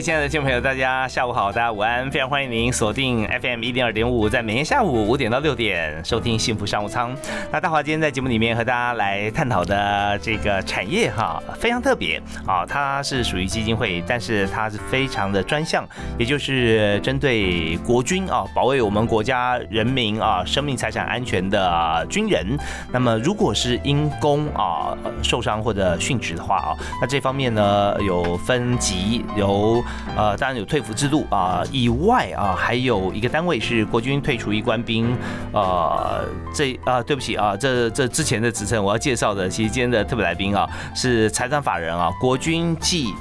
[0.00, 7.16] 亲爱的听众朋友，大家下午好，大家午安，非常欢迎您锁定 FM 一零二点五，在每天下午五点到六点收听幸福商务舱。
[7.50, 15.84] 那大华今天在节目里面和大家来探讨的这个产业哈，非常特别啊，它是属于基金会，但是它是非常的专项，
[16.16, 22.56] 也就是针对国军啊，保卫我们国家人民啊生命财产安全的军人。
[22.92, 29.82] 那么如果是因公啊受伤或者殉职的话啊，那这方面呢有分级有。
[30.16, 35.16] 呃，当然有退服制度啊，以外啊，还有一个单位是国军退出役官兵。
[35.52, 43.14] 呃，这啊，对不起啊，这这之前的职称我要介绍的，其实今天的特别来宾啊，是财产法人啊，国军暨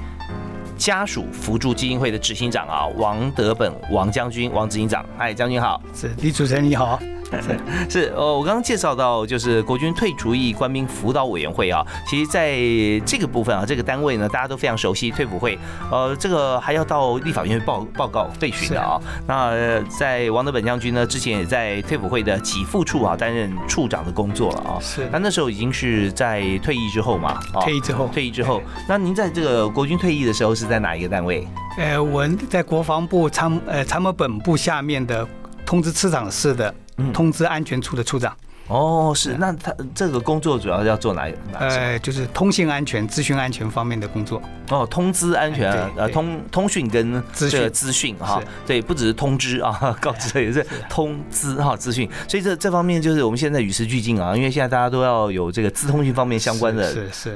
[0.78, 7.00] 家属扶助基金会的执行长啊，王德本王将军，王执行长，嗨，将军好，是李主持人你好。
[7.89, 12.58] 是，呃，我刚刚介绍到，就是国军退出役官兵辅导委员会啊，其实在
[13.06, 15.58] 这个部分啊，这个单位呢，大家都非常熟悉，退辅会，
[15.92, 19.00] 呃，这个还要到立法院报报告备询的啊。
[19.28, 24.80] 那在王德本将军呢，之前也在退辅会的给付处啊担任处长的工作了啊。
[24.80, 31.45] 是，那那时候已经是在退役之后嘛，退役之后，退役之后，那您在这个国军退役的时候是在哪一个单位？
[31.78, 35.28] 呃，我在国防部参呃参谋本部下面的
[35.66, 36.73] 通知次长室的。
[37.14, 38.36] 通知安全处的处长。
[38.67, 41.26] 哦，是，那他这个工作主要要做哪？
[41.58, 44.42] 呃，就是通信安全、资讯安全方面的工作。
[44.70, 52.09] 哦，通知安全，呃，通通讯跟资讯资讯哈，对，不只是通知啊， 告知也是通知哈，资讯。
[52.28, 56.94] 所以这这方面就是我们现在与时俱进啊，因为现在大家都要有这个资通讯方面相关的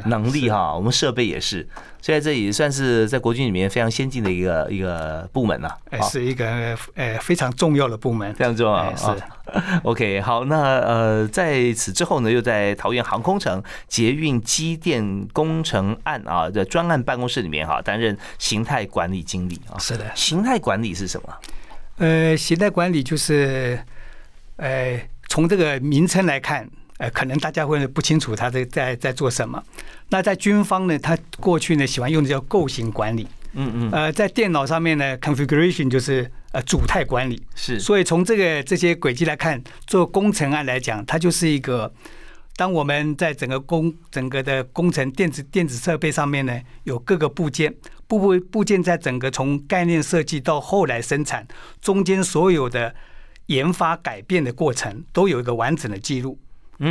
[0.07, 1.65] 能力哈，我们设备也是。
[2.01, 5.69] 所以这也算是在国军里面非常先进的一个一个部门呐，
[6.09, 8.95] 是一个呃非常重要的部门，非常重要。
[8.95, 9.05] 是
[9.83, 19.77] OK，好，那呃在此之后呢，又在桃园航空城捷运机电工程案啊的专案办公室里面哈担任形态管理经理啊。
[19.77, 21.37] 是的，形态管理是什么？
[21.97, 23.79] 呃，形态管理就是
[24.55, 26.67] 呃从这个名称来看。
[27.01, 29.61] 呃，可能大家会不清楚他在在在做什么。
[30.09, 33.27] 那在军方呢，他过去呢喜欢用的叫构型管理。
[33.53, 33.91] 嗯嗯。
[33.91, 37.41] 呃，在电脑上面呢，configuration 就是呃主态管理。
[37.55, 37.79] 是。
[37.79, 41.91] 所以从这个这些轨迹来看，做工程案来讲，它就是一个，
[42.55, 47.73] 当我们在整个工整个的工程电子电子设备上面呢，有各个部件，
[48.05, 51.47] 部部部件在整个从概念设计到后来生产，
[51.81, 52.93] 中间所有的
[53.47, 56.37] 研发改变的过程，都有一个完整的记录。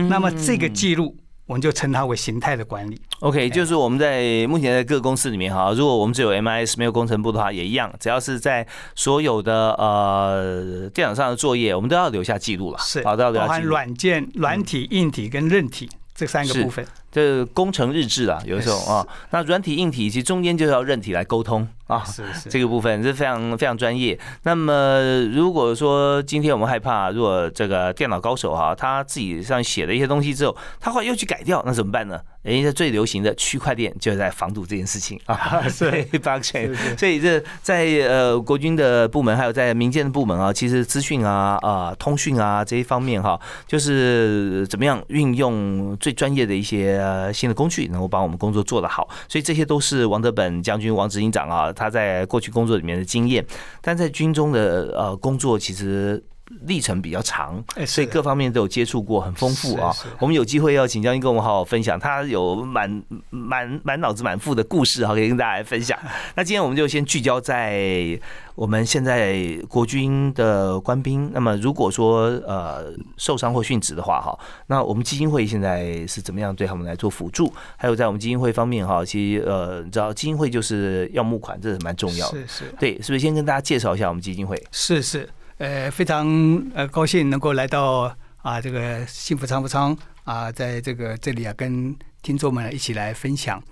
[0.09, 3.01] 那么这个记录，我们就称它为形态的管理。
[3.19, 12.79] OK，就是我们在目前在各公司里面哈，如果我们只有 MIS 没有工程部的话，也一样，只要是在所有的呃电脑上的作业，我们都要留下记录了。
[12.79, 15.91] 是，好，都要留下包含软件、软体、硬体跟韧体
[16.21, 16.87] 这三个部分。
[17.11, 21.67] 这工程日志啊，有的时候啊，那软体、硬体其实中间就是要韧体来沟通。
[21.87, 24.17] 啊，是是，这个部分是非常非常专业。
[24.45, 25.01] 那么
[25.33, 32.21] 如果说今天我们害怕，如果这个电脑高手哈，他自己上写了一些东西之后，他后来又去改掉，那怎么办呢？
[32.43, 36.75] 人家最流行的区块链就在防堵这件事情 啊，是 blockchain。
[36.97, 46.99] 所以这在呃国军的部门，还有在民间的部门啊，其实资讯啊啊通讯啊这一方面哈，就是怎么样运用最专业的一些
[47.35, 49.09] 新的工具，能够把我们工作做得好。
[49.29, 51.71] 所以这些都是王德本将军王执行长啊。
[51.71, 53.45] 他在过去工作里面的经验，
[53.83, 56.23] 但在军中的呃工作其实
[56.63, 59.95] 历程比较长，所以各方面都有接触过，很丰富啊。
[60.19, 65.99] 我们有机会要请将军跟我们好好分享，他有满满满脑子满腹的故事哈，可以跟大家来分享。
[66.35, 68.21] 那今天我们就先聚焦在。
[68.57, 77.51] 我们现在国军的官兵，那么如果说呃受伤或殉职的话，哈，那我们基金会现在是怎么样对他们来做辅助？
[77.79, 82.39] 还有在我们基金会方面，哈，其实呃，你知道基金会就是要募款，这是蛮重要的。
[82.41, 84.63] 是是，对，是不是先跟大家介绍一下我们基金会？
[84.71, 85.27] 是是，
[85.61, 86.27] 呃，非常
[86.75, 93.63] 呃高兴能够来到啊这个幸福仓福仓啊，在这个这里啊，跟听众们一起来分享。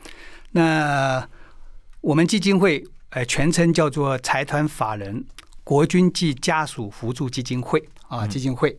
[0.53, 1.27] 那
[2.03, 2.85] 我们基金会。
[3.11, 5.25] 呃，全称叫做财团法人
[5.65, 8.79] 国军暨家属扶助基金会啊，基金会。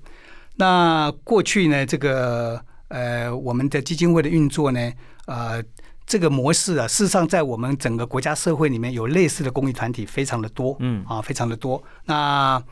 [0.57, 4.93] 那过去呢，这个呃，我们的基金会的运作呢，
[5.25, 5.63] 呃，
[6.05, 11.83] 这个模式啊，事实上在我们整个国家社会里面有类似的公益团体非常的多，嗯啊，非常的多。
[12.05, 12.63] 那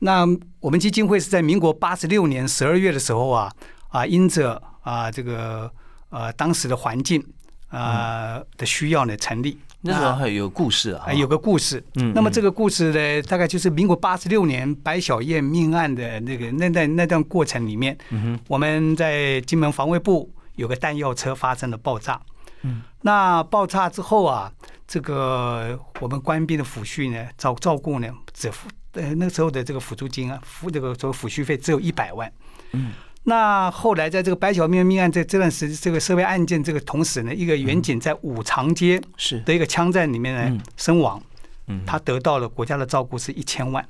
[0.00, 0.26] 那
[0.58, 3.52] 我们基金会是在民国八十六年十二月的时候啊
[3.88, 5.70] 啊，因着啊这个
[6.10, 7.24] 呃当时的环境
[7.68, 9.58] 啊的需要呢成立。
[9.82, 11.82] 那时候还有故事啊，啊，有个故事。
[11.94, 22.20] 嗯那么这个故事呢，大概就是民国八十六年白小燕命案的那个那段那段过程里面，嗯我们在金门防卫部有个弹药车发生了爆炸。
[22.62, 24.52] 嗯，那爆炸之后啊，
[24.86, 32.32] 这个我们官兵的抚恤呢，照照顾呢，只付呃那时候的这个辅助金啊，付这个所谓抚恤费只有一百万。
[32.72, 32.92] 嗯。
[33.24, 41.22] 那后来在这个白小明命案在这段时这个社会案件这个同时呢，一个远警在五常街是的一个枪战里面呢嗯身亡，
[41.66, 43.86] 嗯他得到了国家的照顾是一千万。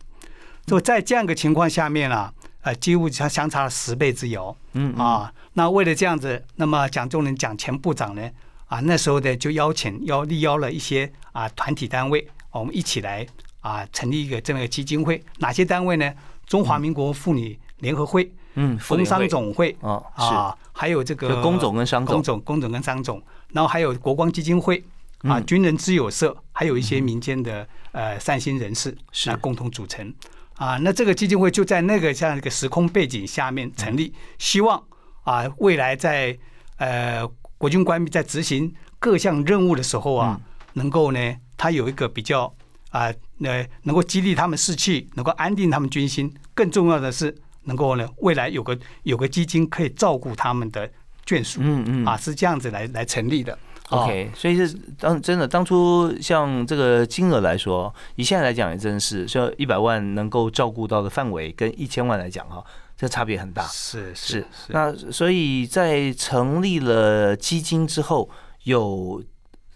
[0.67, 2.33] 就在这样一个情况下面啊，
[2.63, 5.33] 呃，几乎相相差了十倍之遥嗯啊。
[5.55, 8.29] 那为了这样子，那么蒋中仁蒋前部长呢
[8.67, 13.25] 啊，那时候呢就邀请邀力邀了一些啊团体单位，我们一起来
[13.61, 15.23] 啊成立一个这么一个基金会。
[15.39, 16.13] 哪些单位呢？
[16.47, 23.23] 中华民国妇女联合会、嗯，工商总会哦啊，还有这个工总跟商总工总、工总跟商总，
[23.53, 24.79] 然后还有国光基金会
[25.19, 29.31] 啊、嗯军人之友社，还有一些民间的呃善心人士是。
[29.31, 30.13] 啊共同组成。
[30.57, 30.77] 啊。
[30.79, 34.83] 那这个基金会就在那个这样一个时空背景下面成立，希望
[35.23, 36.37] 啊未来在
[36.79, 37.25] 呃
[37.59, 40.41] 国军官兵在执行各项任务的时候啊，
[40.73, 42.53] 能够呢，他有一个比较
[42.91, 46.33] 啊，呃，能够激励他们士气，能够安定他们军心。
[46.55, 47.35] 更重要的是，
[47.65, 50.89] 能够呢，未来有个有个基金可以照顾他们的
[51.27, 51.61] 眷属。
[51.63, 53.53] 嗯嗯啊，是这样子来来成立的。
[53.91, 62.65] 哦 OK，所以是当真的当初像这个金额来说，以现在来讲也真的是，说一百万能够照顾到的范围跟一千万来讲哈，
[62.97, 63.67] 这差别很大。
[63.67, 68.31] 是是是，那所以在成立了基金之后，
[68.63, 69.21] 有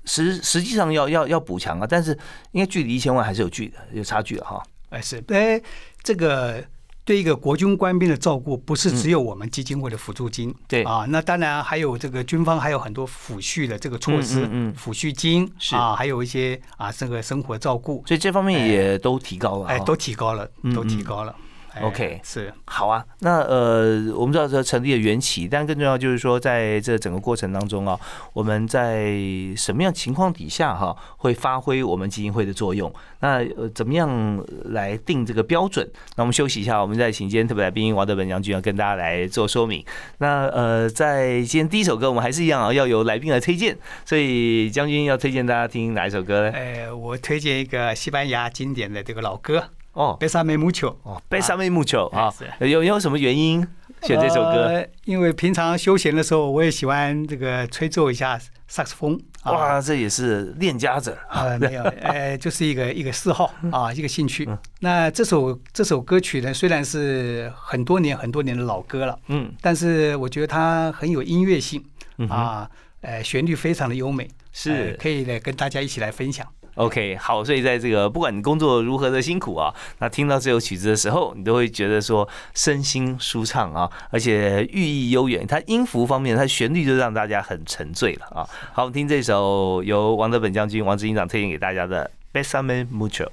[0.04, 2.12] 实实际上要要要补强啊，但是
[2.52, 4.62] 应该距离一千万还是有距的，有差距的哈。
[4.90, 5.60] 哎是哎，
[6.02, 6.62] 这个
[7.04, 10.54] 对一个国军官兵的照顾，不是只有我们基金会的辅助金。
[10.68, 19.72] 对啊，那当然还有这个军方还有很多抚恤的这个措施，嗯嗯嗯抚恤金是啊，还有一些啊这个生活照顾，所以这方面也都提高了哈。
[19.72, 21.34] 哎，都提高了嗯，都提高了。
[21.74, 27.98] 哎 OK 是好啊，那呃，我们知道这成立的缘起，但更重要就是说，在这整个过程当中啊，
[28.32, 29.12] 我们在
[29.56, 32.92] 什么样情况底下哈、会发挥我们基金会的作用？
[33.20, 35.88] 那呃，怎么样来定这个标准？
[36.16, 39.84] 那我们休息一下，我们再请今天特别来宾王德文将军要跟大家来做说明。
[40.18, 46.52] 那呃，在今天第一首歌，我们还是一样啊，要由来宾来推荐，所以将军要推荐大家听哪一首歌呢？
[46.54, 50.88] 哎，我推荐一个西班牙经典的这个老歌哦《贝萨梅穆丘》。
[51.02, 53.67] 哦，贝萨梅木球啊哎，有有什么原因
[54.02, 54.67] 选这首歌？
[54.67, 58.38] 呃，因为平常休闲的时候，我也喜欢这个吹奏一下
[58.69, 59.19] 萨克斯风。
[59.43, 61.43] 啊哇，这也是练家子啊！
[61.43, 64.58] 呃，没有， 呃，就是一个一个嗜好啊，一个兴趣嗯。
[64.81, 71.85] 那这首这首歌曲呢，虽然是很多年很多年的老歌了，嗯但是我觉得它很有音乐性
[72.31, 72.67] 啊，
[73.02, 76.46] 呃，旋律非常的优美，是呃可以来跟大家一起来分享。
[76.74, 85.46] OK，好，所以在这个不管你工作如何的辛苦啊，那听到这首曲子的时候，你都会觉得说身心舒畅啊，而且寓意悠远。
[85.46, 88.48] 它音符方面，它旋律就让大家很沉醉了啊。
[88.72, 92.10] 好，我们听这首由王德本将军、王志营长推荐给大家的
[92.43, 93.26] 《Besame Mucho》。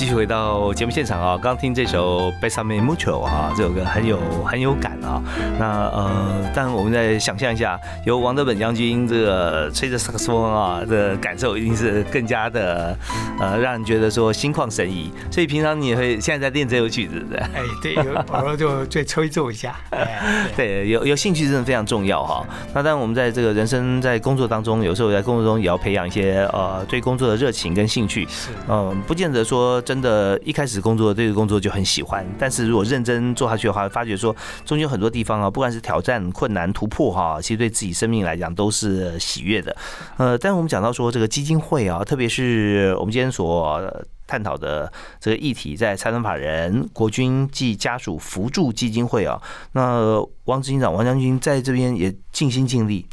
[0.00, 1.38] 继续回到节目现场啊。
[1.42, 5.22] 刚听这首《Besame Mucho》啊，这首歌很有很有感啊。
[5.58, 12.96] 那呃，但我们再想象一下，由王德本将军这个吹着萨克斯风啊的感受，一定是更加的
[13.38, 15.12] 呃，让人觉得说心旷神怡。
[15.30, 17.38] 所以平常你也会现在在练这首曲子的。
[17.52, 19.78] 哎，对，有偶尔就就吹奏一下。
[19.90, 22.42] 哎，对对，有有兴趣真的非常重要哈。
[22.72, 28.26] 那当然，我们在这个人生在工作当中，有时候在工作中也要培养一些呃对工作的热情跟兴趣。
[28.30, 39.76] 是嗯，不见得说真的，一开始工作对这工作就很喜欢，但是如果认真做下去的话，发觉说中间很多地方啊，不管是挑战、困难、突破哈，其实对自己生命来讲都是喜悦的。
[40.16, 43.92] 呃，但是我们讲到说这个基金会啊，特别是我们今天所
[44.28, 49.42] 探讨的这个议题，在财政法人国军暨家属扶助基金会啊，
[49.72, 53.04] 那王执行长王将军在这边也尽心尽力。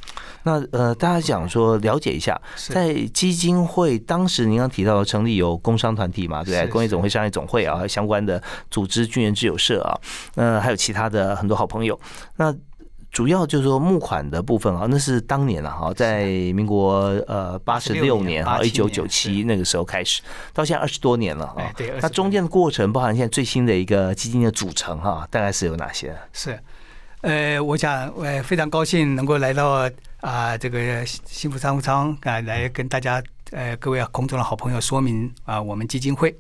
[0.44, 2.40] 那呃，大家讲说了解一下，
[2.70, 6.66] 在基金会当时您刚提到成立有工商团体嘛，对？
[6.68, 8.42] 工业总会、商业总会啊，相关的
[8.72, 10.00] 组织、军人自由社啊，
[10.36, 12.00] 呃，还有其他的很多好朋友。
[12.38, 12.56] 那
[13.10, 20.22] 主要就是说募款的部分啊，那是当年了哈，在民国呃八十六年哈，一九九七那个时候开始，
[20.54, 21.72] 到现在二十多年了啊。
[21.76, 26.16] 对，那中间的过程，包含现在最新的一个基金的组成哈，大概是有哪些？
[26.34, 26.60] 是，
[27.22, 29.90] 呃，我想呃非常高兴能够来到
[30.22, 33.22] 啊这个幸福商务舱啊，来跟大家
[33.52, 36.36] 呃各位空中的好朋友说明啊我们基金会。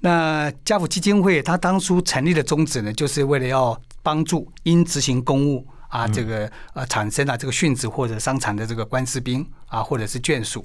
[0.00, 5.66] 那家福基金会它当初成立的宗旨呢，就是为了要帮助因执行公务。
[5.88, 10.62] 啊，这个呃，产生了这个殉职或者伤残的这个官士兵啊，或者是眷属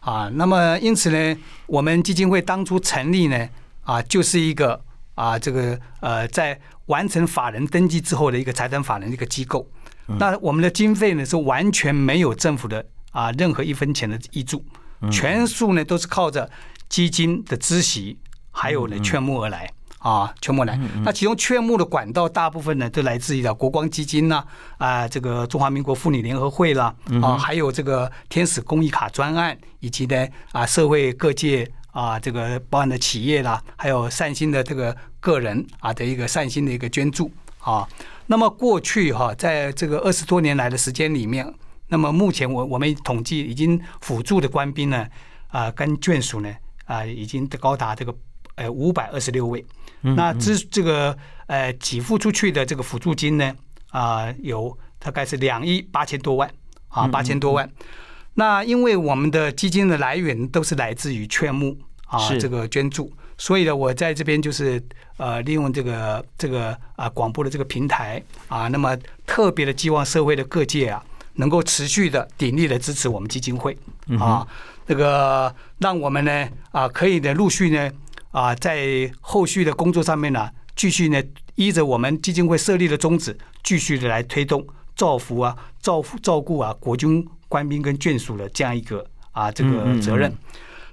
[0.00, 3.46] 啊，那么因此呢，我们基金会当初成立呢，
[3.82, 4.82] 啊，就是一个
[5.14, 9.70] 啊，这个呃，在完成法人登记之后的一个财产法人的一个机构。
[10.06, 14.64] 那我们的经费呢，是完全没有政府的啊任何一分钱的益助，
[15.10, 16.50] 全数呢都是靠着
[16.88, 18.18] 基金的孳息
[18.50, 19.70] 还有呢劝募而来。
[19.98, 20.76] 啊，劝募来。
[21.04, 24.42] 那其中劝募的管道大部分呢，都来自于的国光基金呐，
[24.76, 26.92] 啊，这个中华民国妇女联合会啦，
[27.22, 37.30] 啊，还有这个天使公益卡专案，以及呢啊，社会各界啊，这个报案的企业啦，还有善心的这个个人啊的一个善心的一个捐助
[37.62, 37.88] 啊。
[38.26, 41.46] 那么过去哈，在这个二十多年来的时间里面，
[41.88, 45.06] 那么目前我我们统计已经辅助的官兵呢，
[45.48, 46.54] 啊，跟眷属呢，
[46.84, 48.14] 啊，已经高达这个
[48.54, 49.64] 呃五百二十六位。
[50.16, 51.16] 那支这个
[51.46, 53.54] 呃给付出去的这个辅助金呢
[53.90, 56.50] 啊有大概是两亿八千多万
[56.88, 57.70] 啊八千多万。
[58.34, 64.82] 那因为我们的基金的来源都是来自于劝募啊这个捐助，所以呢我在这边就是
[65.16, 68.96] 呃利用这个这个啊广播的这个平台啊，那么
[69.26, 73.76] 特别的希望社会的各界啊能够持续的鼎力的支持我们基金会
[74.18, 74.46] 啊
[74.86, 77.90] 这个让我们呢啊可以呢陆续呢。
[78.32, 81.22] 啊，在后续的工作上面呢，继续呢
[81.54, 90.32] 依着我们基金会设立的宗旨，继续的来推动造福啊、造福照顾啊国军官兵跟眷属的这样一个啊这个责任。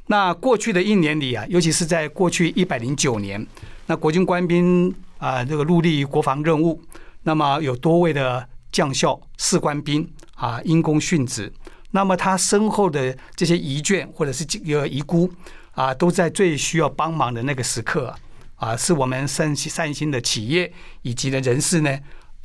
[0.09, 3.45] 那过去的一年里啊，尤其是在过去一百零九年，
[3.85, 6.81] 那国军官兵啊这个陆立国防任务，
[7.23, 11.53] 那么有多位的将校、士官兵啊因公殉职，
[11.91, 15.31] 那么他身后的这些遗眷或者是这个遗孤。
[15.75, 18.13] 啊，都在最需要帮忙的那个时刻
[18.55, 20.69] 啊，是我们善善心的企业
[21.03, 21.97] 以及的人士呢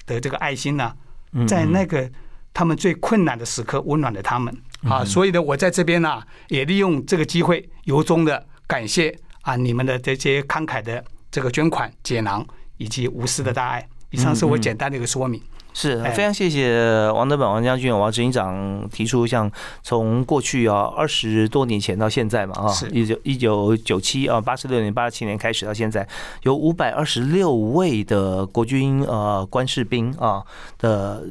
[0.06, 0.94] 的这个爱心呢，
[1.48, 2.08] 在那个
[2.52, 4.56] 他们最困难的时刻温暖了他们
[4.88, 13.88] 啊，所以呢，我在这边呢也利用这个机会，由衷的感谢啊你们的这些慷慨的这个捐款、解囊以及无私的大爱。
[14.10, 15.40] 以上是我简单的一个说明。
[15.76, 19.50] 是非常谢谢王德本王将军王执行长提出，像
[19.82, 26.06] 从过去啊二十多年前到现在嘛啊，一九一九九七啊八十六年八十七年开始到现在，
[26.44, 30.44] 有五百二十六位的国军呃官士兵啊
[30.78, 31.24] 的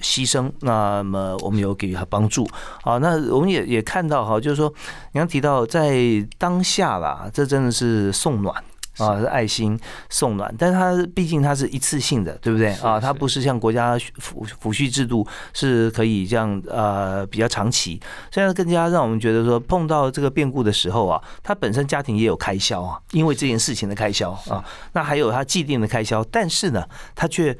[0.00, 2.48] 牺牲，那么我们有给予他帮助
[2.82, 4.72] 啊，那我们也也看到哈，就是说
[5.12, 5.96] 你刚提到在
[6.38, 8.54] 当下啦，这真的是送暖。
[8.98, 9.78] 啊，是爱心
[10.10, 13.00] 送暖，但是它毕竟它是一次性的，对不对啊？
[13.00, 17.98] 它不是像国家抚抚恤制度是可以这样呃比较长期，
[18.30, 27.56] 现在更加让我们觉得说碰到这个变故的时候啊，他本身家庭也有开销啊，因为这件事情的开销啊，那还有他既定的开销，但是呢，他却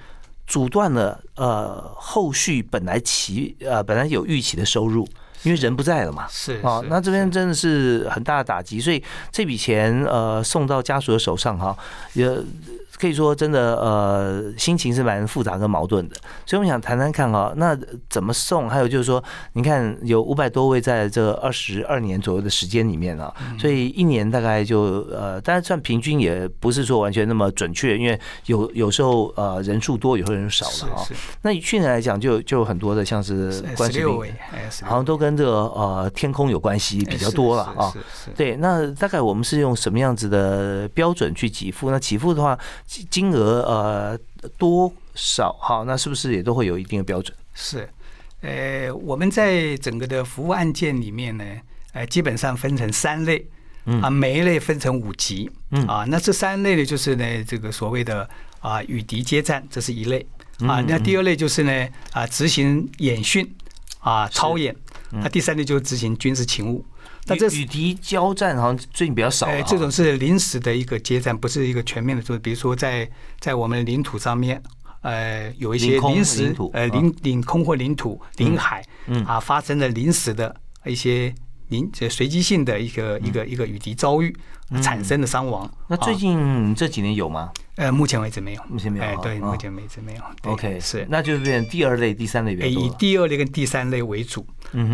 [0.51, 5.09] 阻断了呃后续本来其呃本来有预期的收入。
[5.43, 9.03] 因为人不在了嘛，是啊，那这边真的是很大的打击，所以
[9.33, 11.75] 这笔钱呃送到家属的手上哈，
[12.13, 12.29] 也。
[13.01, 16.15] 可以说，真的，呃，心情是蛮复杂跟矛盾的，
[16.45, 17.75] 所以我们想谈谈看啊，那
[18.11, 18.69] 怎么送？
[18.69, 31.03] 还有就是说，你看有五百多位在这二十二年左右的时间里面啊，所以一年大概就呃，当然算平均也不是说完全那么准确，因为有有时候呃人数多，有时候人少了啊。
[31.41, 34.35] 那以去年来讲，就就有很多的像是关系兵，
[34.83, 37.91] 好像都跟这个呃天空有关系比较多了啊。
[38.37, 41.91] 对，那大概我们是用什么样子的标准去给付？
[41.91, 42.59] 那给付的话。
[43.09, 44.19] 金额呃
[44.59, 45.85] 多少哈？
[45.87, 47.37] 那是不是也都会有一定的标准？
[47.55, 47.89] 是，
[48.41, 51.45] 呃，我们在整个的服务案件里面呢，
[51.93, 53.47] 呃，基本上分成三类，
[54.03, 58.29] 啊，每一类分成五级，嗯啊，那这三类呢，就是呢，这个所谓的
[58.59, 60.27] 啊与敌接战，这是一类，
[60.67, 63.49] 啊，那第二类就是呢啊执行演训
[64.01, 64.75] 啊操演，
[65.11, 66.85] 那第三类就是执行军事勤务。
[67.27, 72.23] 那这与敌交战好像最近比较少哎，这种是临时的一个接战，不是一个全面的。
[72.23, 73.09] 就是比如说在
[73.39, 74.61] 在我们领土上面
[75.03, 81.33] 呃有一些临时呃领领空或领土领海嗯啊发生了临时的一些
[81.69, 84.35] 临这随机性的一个一个一个与敌遭遇
[84.83, 85.67] 产生的伤亡。
[85.67, 90.23] 嗯那最啊近这几年有吗呃目前为止没有，目前没有哎对，目前为止没有。
[90.43, 92.97] ？OK，是那就变第二类、第三类比诶以较多了。
[92.99, 94.47] 第二类跟第三类为主。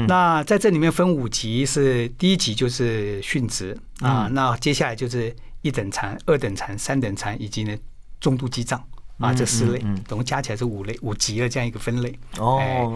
[0.09, 7.77] 那在这里面分五级，是第一级就是殉职啊，嗯那接下来就是一等残、二等残、三等残以及呢
[8.21, 8.79] 中度击杖
[9.19, 12.19] 啊嗯这四类总共加起来是五类五级的这样一个分类。
[12.39, 12.87] 哦哎，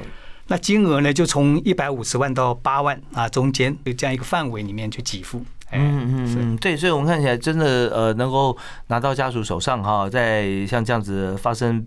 [0.46, 5.44] 那金额呢就从一百五十万到八万啊中间就这样一个范围里面去给付。
[5.72, 8.56] 嗯嗯嗯，对，所以我们看起来真的呃，能够
[8.88, 11.86] 拿到家属手上哈，在像这样子发生，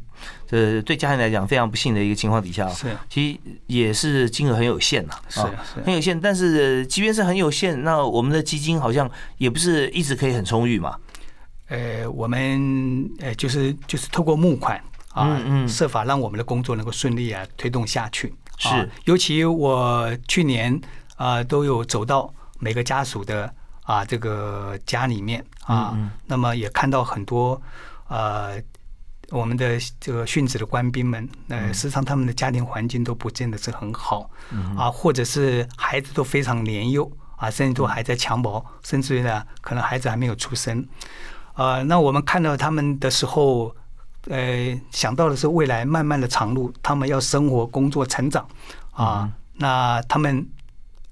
[0.52, 6.20] 呃，对家人来讲非常不幸的一个情况底下，是其实也是金额很有限呐，是啊是很有限。
[6.20, 10.96] 但是即便是很有限，那我们的基金好像也不是一直可以很充裕嘛。
[11.68, 14.78] 呃，我们呃就是就是透过募款
[15.14, 18.34] 啊，嗯嗯设法让我们的工作能够顺利啊推动下去。
[18.58, 20.80] 是啊尤其我去年
[21.16, 27.62] 啊、都有走到每个家属的啊这个家里面啊，那么也看到很多
[28.08, 28.62] 呃
[29.30, 40.86] 我们的这个殉职的官兵们，呃，嗯事实上他们的家庭环境都不见得是很好嗯啊，或者是孩子都非常年幼啊，甚至都还在襁褓，甚至于呢，可能孩子还没有出生。
[41.56, 43.76] 呃，那我们看到他们的时候，
[44.28, 48.48] 呃，想到的是未来漫漫的长路，他们要生活、工作、成长
[48.92, 49.30] 啊。
[49.56, 50.48] 那他们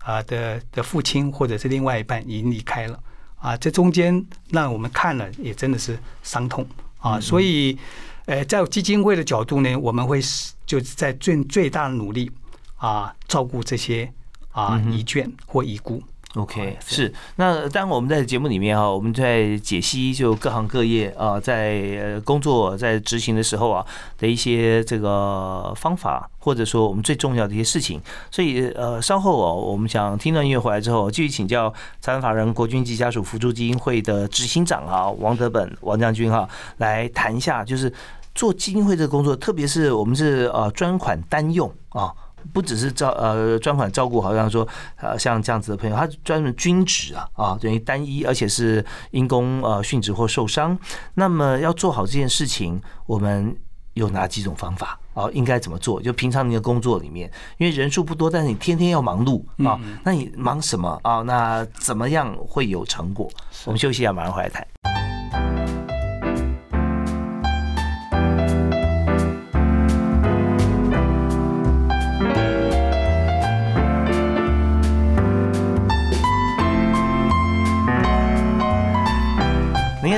[0.04, 3.00] 啊的的父亲或者是另外一半已经离开了
[3.38, 6.66] 啊，这中间让我们看了也真的是伤痛
[7.00, 7.20] 啊。
[7.20, 7.78] 所以，
[8.26, 12.32] 呃，在基金会的角度呢，我们会是就是在尽最大的努力
[12.78, 14.12] 啊，照顾这些
[14.52, 16.02] 啊遗眷或遗孤。
[16.36, 23.86] OK，是是那当然我们在节目里面哈，我们在解析就各行各业啊，在呃工作在执行的时候啊
[24.18, 28.00] 的一些这个方法，或者说我们最重要的一些事情。
[28.32, 31.70] 所以呃，稍后哦，我们想听段音乐回来之后，继续请教
[32.00, 36.48] 财团法人国军及家属扶助基金会的执行长啊，王德本王将军哈，
[36.78, 37.92] 来谈一下就是
[38.34, 42.14] 做基金会这个工作，特别是我们是呃专款单用啊。
[42.54, 50.78] 不只是照呃专款照顾，好像说呃像这样子的朋友，他专门均职啊啊，等于单一，而且是因公呃殉职或受伤。
[51.14, 53.56] 那么要做好这件事情，我们
[53.94, 55.30] 有哪几种方法啊？
[55.34, 56.02] 应该怎么做？
[56.02, 61.22] 就平常你的工作里面，因为人数不多，但是你天天要忙碌啊，那你忙什么啊？
[61.22, 63.30] 那怎么样会有成果？
[63.66, 64.66] 我们休息一下，马上回来谈。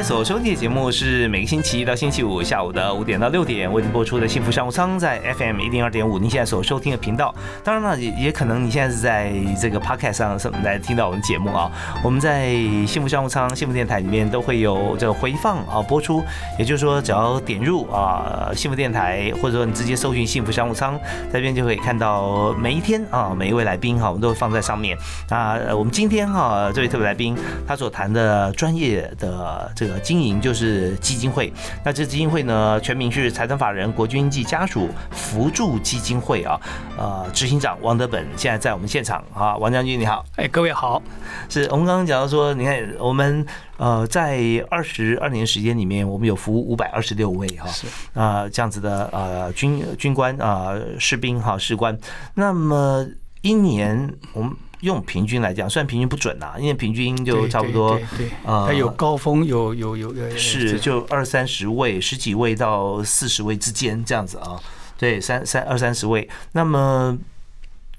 [0.04, 6.20] 所收听的节目是每个星期一到星期五下午的五点到六点为您播出的《幸福商务舱》在 FM 一零二点五。
[6.20, 11.72] 您现在所收听的频道，当然了，也也可能你现在是在这个 Podcast 上什么来听到我们节目啊。
[12.04, 12.48] 我们在
[12.86, 16.22] 《幸福商务舱》幸福电台里面都会有这个回放啊播出，
[16.60, 21.00] 也就是说，只要点入啊幸福电台，或者说你直接搜寻“幸福商务舱”，
[21.32, 24.98] 在这边就可以看到每一天啊每一位来宾哈，我们都会放在上面。
[25.30, 31.52] 那我们今天哈这位特别来宾他所谈的专业的这个经营就是基金会。
[31.84, 36.60] 那这基金会呢，全名是财团法人国军及家属扶助基金会啊。
[36.98, 40.26] 呃，执行长王德本现在在我们现场啊，王将军你好。
[40.36, 41.02] 哎，各位好，
[41.50, 43.46] 是我们刚刚讲到说，你看我们
[43.78, 51.98] 呃在二十二年时间里面，我们有服务五百二十六位哈是啊这样子的呃军军官啊士兵哈士官，
[52.36, 53.06] 那么
[53.42, 64.60] 一年我们用平均来讲，虽然平均不准呐，因为平均就差不多对对，对呃它有高峰，有有有有是就二三十位、十几位到四十位之间这样子啊，
[64.98, 66.30] 对，三三二三十位。
[66.52, 67.18] 那么，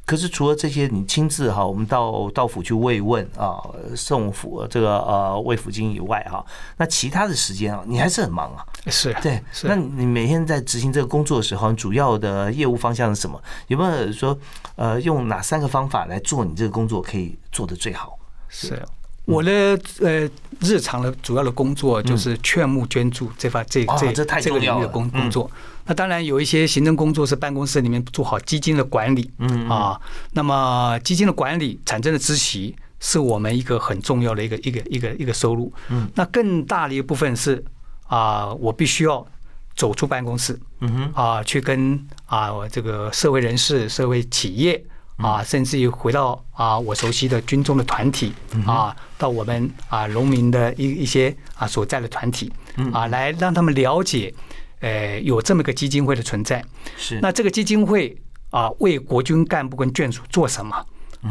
[0.06, 3.58] 可是除了这些，你亲自哈，我们到到府去慰问啊，
[3.96, 6.44] 送府这个呃慰抚金以外哈，
[6.76, 8.64] 那其他的时间啊，你还是很忙啊。
[8.86, 13.42] 是对，是那你每天在执行这个工作的时候，你主要的业务方向是什么？
[13.68, 14.38] 有没有说
[14.76, 18.18] 呃，用哪三个方法来做你这个工作可以做得最好？
[18.48, 18.80] 是。
[19.24, 20.28] 我的呃
[20.60, 25.50] 日常的主要的工作就是劝募捐助这方这这哦这个领域的工工作。
[25.86, 30.00] 那当然有一些行政工作是办公室里面做好基金的管理，嗯啊，
[30.32, 35.72] 那么基金的管理产生的孳息是我们一个很重要的一个一个一个一个收入。
[35.90, 37.62] 嗯，那更大的一部分是
[38.06, 39.26] 啊，我必须要
[39.74, 44.82] 走出办公室，嗯哼，啊，去跟啊我这个社会人士、社会企业
[45.16, 48.32] 啊，甚至于回到啊我熟悉的军中的团体
[48.66, 52.52] 啊，到我们啊农民的一一些啊所在的团体
[52.92, 54.34] 啊，来让他们了解。
[54.80, 56.62] 呃，有这么个基金会的存在。
[56.98, 58.14] 是那这个基金会
[58.50, 60.76] 啊，为国军干部跟眷属做什么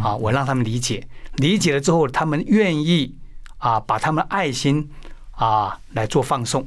[0.01, 0.15] 啊？
[0.15, 3.13] 我让他们理解，理解了之后，他们愿意
[3.57, 4.89] 啊，把他们的爱心
[5.29, 6.65] 啊来做放送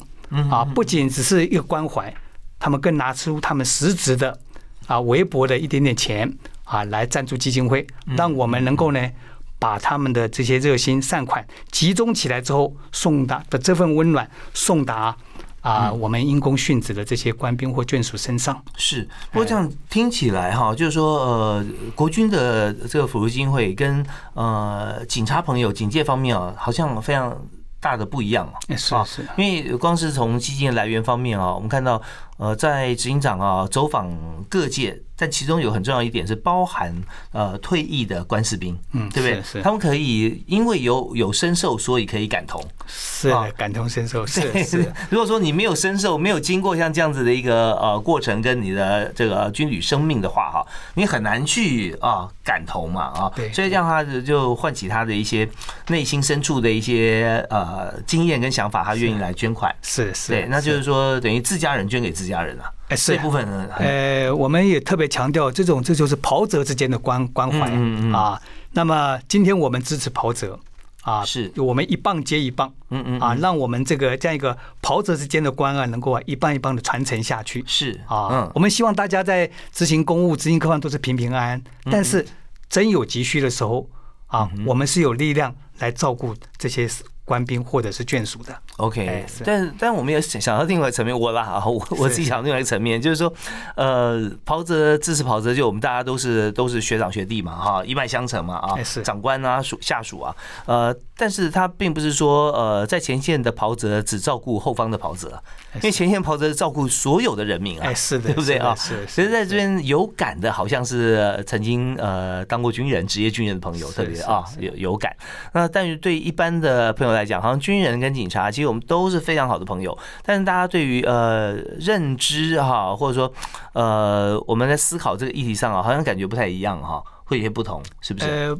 [0.48, 2.14] 啊，不仅只是一个关怀，
[2.60, 4.38] 他们更拿出他们实质的
[4.86, 6.32] 啊微薄的一点点钱
[6.66, 9.10] 啊来赞助基金会，让我们能够呢。
[9.58, 15.16] 把他们的这些热心善款集中起来之后，送达的这份温暖送达
[15.62, 18.62] 啊，我们因公殉职的这些官兵或眷属身上。
[18.76, 27.34] 是，不过这样听起来哈，就是说呃，国军的这个辅助基金会跟呃警察朋友警戒方面啊，好像非常
[27.80, 28.60] 大的不一样啊。
[28.76, 32.00] 是是，因为光是从基金来源方面啊，我们看到
[32.36, 34.14] 呃，在执行长啊走访
[34.50, 35.02] 各界。
[35.16, 36.94] 但其中有很重要一点是包含
[37.32, 39.42] 呃退役的官士兵，嗯，对不对？
[39.42, 44.24] 是他们可以因为有有身受，所以可以感同，是啊感同身受。
[44.28, 44.92] 是是。
[45.08, 53.32] 如果说你没有身受，没有经过像这样子的一个呃过程，跟你的这个军旅生命的话，哈，你很难去啊感同嘛啊。
[53.34, 53.52] 对。
[53.52, 55.48] 所以这样他就唤起他的一些
[55.88, 59.74] 内心深处的一些呃经验跟想法，他愿意来捐款。
[59.80, 60.32] 是是。
[60.32, 62.70] 对，那就是说等于自家人捐给自家人啊。
[62.88, 67.68] 哎，这部分呢，呃，我们也特别强调，这种这就是袍泽之间的关关怀
[68.16, 68.40] 啊。
[68.72, 70.58] 那么今天我们支持袍泽
[71.02, 77.64] 啊，是我们一棒接一棒，嗯嗯啊，让我们这个这样一个袍泽之间的关爱能够一棒一棒的传承下去。
[77.66, 82.24] 是啊，嗯，我们希望大家在执行公务、执行科方都是平平安安，但是
[82.68, 83.88] 真有急需的时候
[84.28, 86.88] 啊，我们是有力量来照顾这些。
[87.26, 93.30] 官兵或者是眷属的，OK，但但我们也想想到另外一个层面，我啦， 我我自己想到另外一个层面，就是说，
[93.74, 100.32] 呃，袍泽支持袍泽，就我们大家都是都是学长学弟嘛，哈，一脉相承嘛，啊，是长官啊，属下属啊，
[100.66, 105.42] 呃，但是他并不是说，呃，在前线的袍泽只照顾后方的袍泽，
[105.74, 108.72] 因为前线袍泽照顾所有的人民啊，是的，对不对啊？
[108.76, 115.12] 是，其实在这边有感的，好像是曾经呃当过军人、职业军人的朋友，特别啊有有感。
[115.52, 117.15] 那但是对一般的朋友。
[117.16, 119.96] 来讲，好像军人跟警察，其实我们都是非常好的朋友。
[120.22, 123.32] 但是大家对于呃认知哈，或者说
[123.72, 128.26] 呃我们在思考这个议题上啊，好像感觉不太一样哈，会有些不同，是不是？
[128.26, 128.56] 呃，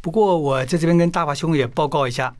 [0.00, 2.34] 不过我在这边跟大华兄也报告一下，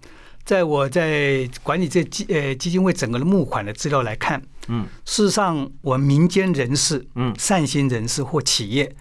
[0.44, 8.94] 在我在管理这基呃基金会整个的募款的资料来看，嗯，事实上我们民间人士，嗯，善心人士或企业。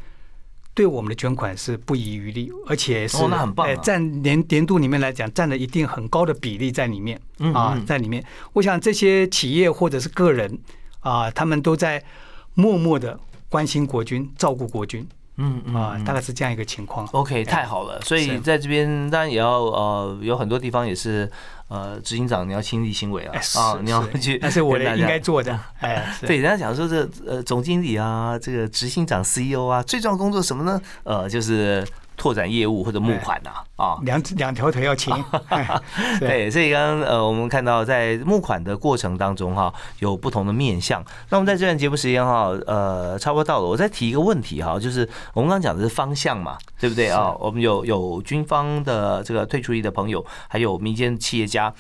[0.76, 7.20] 对我们的捐款是不遗余力，而且是呃占年年度里面来讲占了一定很高的比例在里面
[7.54, 8.24] 啊，在里面。
[8.54, 10.58] 我想这些企业或者是个人
[11.02, 12.04] 啊，他们都在
[12.56, 15.08] 默默的关心国军，照顾国军。
[15.38, 17.08] 嗯啊，大概是这样一个情况。
[17.12, 18.00] OK，太好了。
[18.02, 21.32] 所以在这边当然也要呃，有很多地方也是
[21.74, 25.60] 呃，执行长你要亲力亲为啊啊，你要去，那是我的应该做的。
[25.82, 30.80] 哎，对，人家讲说这呃，总经理啊，这个执行长 CEO 啊，最重要工作什么呢？
[31.04, 31.84] 呃，就是。
[32.16, 35.14] 拓展业务或者募款呐，啊，两两条腿要勤。
[36.20, 41.04] 对，所以刚刚呃，我们看到在募款的过程当中哈，有不同的面向。
[41.30, 47.34] 那我们在这段节目时间哈，呃，差不多到了，我再提一个问题哈，就是我们刚刚讲的是方向嘛，对不对啊？
[47.40, 51.74] 我们有有军方的这个退出役的朋友，还有民间企业家。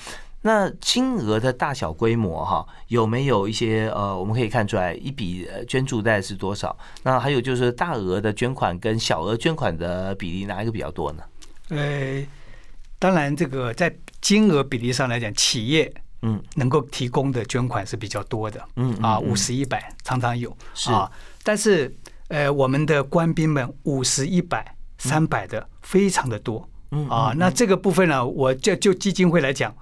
[0.45, 6.77] 那金额的大小规模哈，有没有一些呃，我们可以看出来一笔捐助大概是多少？
[7.01, 11.23] 那还有就是大额的捐款跟小额捐款的比例哪一个比较多呢？
[11.69, 12.21] 呃，
[12.99, 15.89] 当然这个在金额比例上来讲，企业
[16.23, 21.09] 嗯能够提供的捐款是比较多的，嗯啊五十一百常常有是啊，
[21.41, 21.89] 但是
[22.27, 29.73] 呃我们的官兵们五十一百三百的非常的多，嗯啊那这个部分呢，我就就基金会来讲。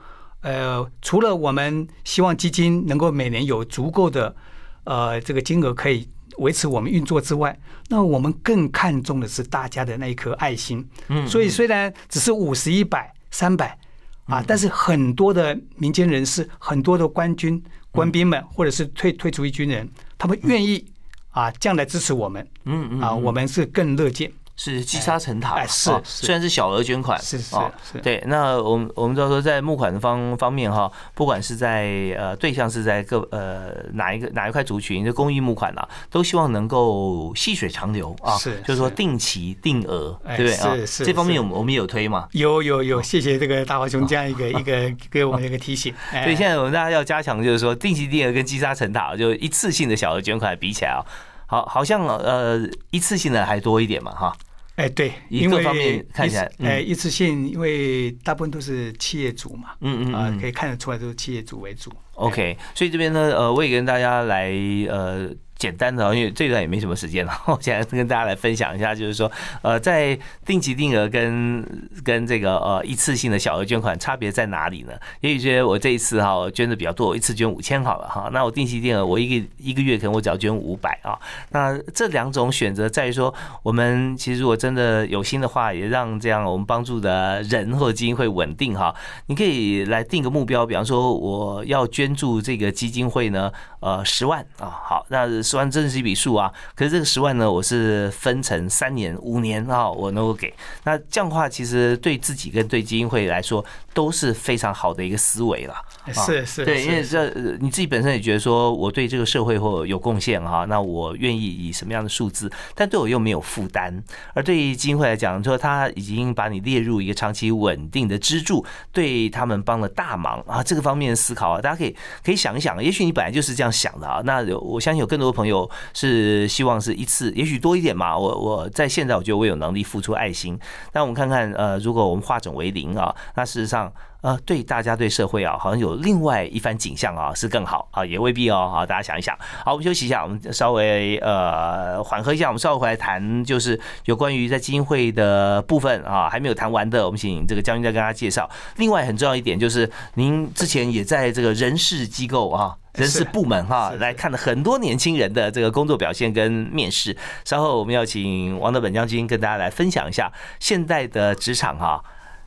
[0.41, 4.35] 呃，除了我们希望基金能够每年有足够的
[4.83, 7.57] 呃这个金额可以维持我们运作之外，
[7.89, 10.87] 那我们更看重的是大家的那一颗爱心。
[11.09, 13.77] 嗯，所以虽然只是五十、一百、三百
[14.25, 20.83] 啊，但是很多的民间人士、很多的官军官兵们，或者是退退出役军人，他们愿意
[21.29, 22.47] 啊这样来支持我们。
[22.65, 24.31] 嗯嗯，啊，我们是更乐见。
[24.63, 27.55] 是积沙成塔，是虽然是小额捐款，是是
[27.91, 28.23] 是，对。
[28.27, 40.85] 那我们我们知道说，在募款的方方面哈，不管是在呃对象是在各呃哪一个哪一块族群，就公益募款呐，都希望能够细水长流啊，是就是说定期定额，对不对啊？
[40.85, 42.27] 是这方面我们我们有推嘛？
[42.33, 45.91] 有有有，谢谢这个大华兄这样一个一个给我们一个提醒。
[46.21, 51.01] 所以现在我们大家要加强，就是说定期定额跟积沙成塔，就一次性的小额捐款比起来啊，
[51.47, 54.31] 好好像呃一次性的还多一点嘛哈。
[54.75, 61.91] 哎，对，因为方面看起来，哎，一次性，因为大部分都是企业主嘛，嗯嗯啊，可以看得出来都是企业主为主。
[62.13, 64.51] OK，所以这边呢，呃，我也跟大家来，
[64.89, 65.29] 呃。
[65.61, 71.63] 简单的，因为这段也没什么时间了，我现在跟大家来分享一下，就是说，呃，在定期定额跟
[72.03, 74.93] 跟这个呃一次性的小额捐款差别在哪里呢？
[75.19, 81.13] 也许觉得我这一次哈我捐的比较多，我一次捐五千好了哈，那我定期定额我一个一个月可能我只要捐五百啊。
[81.51, 88.95] 那这两种选择在于说，我们其实如果真的有心的话，也让这样我们帮助的人或基金会稳定哈。
[89.27, 95.41] 你可以来定个目标，比方说我要捐助这个基金会呢，呃，十万啊，好，那。
[95.43, 100.53] 十万真的是一笔数啊，可是这个十万呢，我是分成三年、五年啊，我能够给。
[100.83, 105.75] 那这样的话，其实对自己跟对基金会来说都是非常好的一个思维了。
[106.13, 107.27] 是是，对，因为这
[107.59, 114.03] 你自己本身也觉得说，我对这个社会或有贡献哈，那我愿意以什么样的数字，但对我又没有负担。
[114.33, 124.21] 而对于基金会来讲，说他已经把你列入一个长期稳定的支柱，对他们帮了大忙啊，这个方面思考啊，大家可以可以想一想，也许你本来就是这样想的啊。
[124.23, 128.15] 那我相信有更多的朋朋友是希望是一次，也许多一点嘛。
[128.15, 130.55] 我我在现在我觉得我有能力付出爱心。
[130.93, 138.69] 那我们看看，呃，如果我们化整为零啊，那事实上，呃，对大家对社会啊，好像有另外一番景象啊，是更好啊，也未必哦。
[138.71, 139.35] 好，大家想一想。
[139.65, 148.49] 好，我们休息一下，我们稍微呃缓和一下，我们稍后回来谈，就是有关于在基金会的部分啊，还没有谈完的，我们请这个将军再跟大家介绍。
[148.77, 152.77] 另外很重要一点就是，您之前也在这个人事机构啊。
[152.95, 160.29] 人事部门哈来看了很多年轻人的这个工作表现跟面试，稍后我们要请王德本将军跟大家来分享一下
[160.59, 162.03] 现在的职场哈，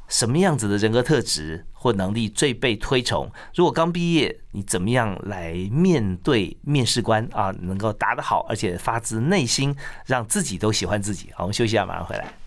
[0.09, 3.31] 什么样子的人格特质或能力最被推崇？
[3.55, 7.51] 如果刚毕业，你怎么样来面对面试官啊？
[7.61, 9.75] 能够答得好，而且发自内心
[10.07, 11.31] 让自己都喜欢自己。
[11.35, 12.44] 好，我们休息一下，马上回来。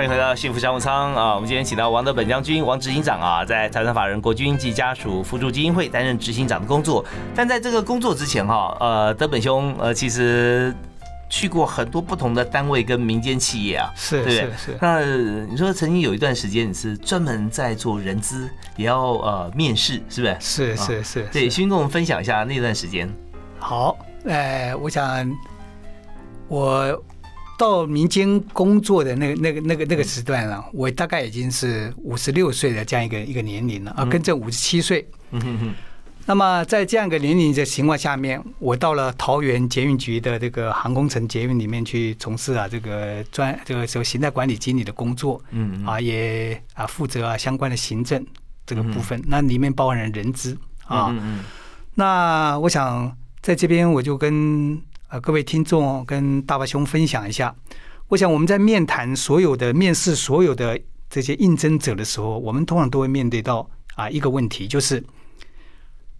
[0.00, 1.34] 欢迎回到幸福商务舱啊！
[1.34, 7.04] 我们今天请到王德本将军、王执行长啊，在财产法人国军及家属辅助基金会担任执行长的工作。
[7.34, 10.74] 但在这个工作之前哈，呃，德本兄呃，其实
[11.28, 14.78] 去过很多不同的单位跟民间企业啊，是是是。
[14.80, 20.36] 那你说曾经有一段时间你是专门在做人资，也要呃面试，是不是？
[20.40, 21.28] 是是是。
[21.30, 23.06] 对，先跟我们分享一下那段时间。
[23.58, 25.30] 好，呃，我想
[26.48, 27.02] 我。
[27.60, 35.06] 到民间工作的那个、那个、那个、那个时段了，我大概已经是五十六岁的这样一个一个年龄了啊，跟这五十七岁。
[35.32, 35.74] 嗯哼哼。
[36.24, 45.38] 那么在这样一个年龄的情况下面，我到了桃园捷运局的这个航空城捷运里面去从事啊这个专这个时候行政管理经理的工作。
[45.50, 48.24] 嗯啊，也啊负责啊相关的行政
[48.64, 51.08] 这个部分，那里面包含人资啊。
[51.10, 51.44] 嗯嗯。
[51.94, 54.80] 那我想在这边我就跟。
[55.10, 57.52] 呃，各位听众跟大巴兄分享一下，
[58.06, 65.02] 我想我们在面谈所有的面试所有的这些应征者的时候，我们通常都会面对到啊一个问题，就是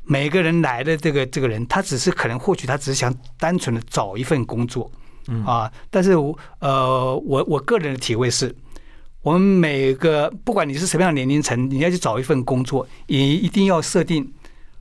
[0.03, 4.91] 每个人来的这个这个人，他只是可能或许他只是想单纯的找一份工作，
[5.29, 6.11] 嗯啊，但是
[6.59, 8.53] 呃，我我个人的体会是，
[9.23, 14.33] 我们每个不管你是什么样的年龄层，你要去找一份工作，也一定要设定。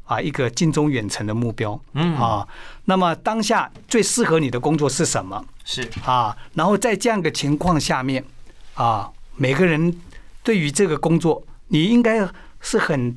[0.10, 2.48] 啊，一个近中远程的目标，嗯啊，
[2.86, 5.46] 那么当下最适合你的工作是什么？
[5.64, 8.26] 是啊，然后在这样的情况下面，
[8.74, 9.96] 啊，每个人
[10.42, 12.28] 对于这个工作，你应该
[12.60, 13.16] 是很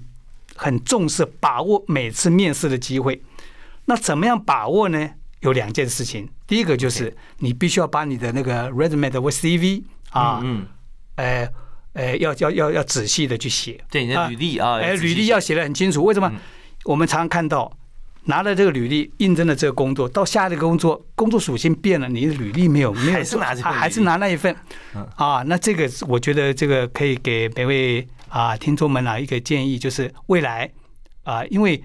[0.55, 3.23] 很重视，把握每次面试的机会。
[3.87, 5.13] 那怎么样把握呢？
[5.41, 10.67] 有两件事情，第一个就是你必须要把你的那个 resume 的 CV 啊，嗯，
[11.17, 11.49] 呃
[11.95, 16.31] 呃，要要要要仔细的去写，对你的履历啊，哎，履历要写的很清楚，为什么？
[16.85, 17.71] 我们常常看到，
[18.25, 24.55] 拿了这个履历应征了这个工作，到下一个工作，工作属性变了，你的履历没有 没有，还是拿还是拿那一份，
[25.17, 30.71] 啊，那这个我觉得这个可以给每位啊听众们啊一个建议，就是未来
[31.25, 31.83] 啊，因为